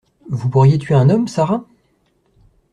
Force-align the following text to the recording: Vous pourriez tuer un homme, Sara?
Vous 0.29 0.49
pourriez 0.49 0.79
tuer 0.79 0.95
un 0.95 1.11
homme, 1.11 1.27
Sara? 1.27 1.63